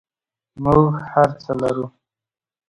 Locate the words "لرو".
1.61-1.85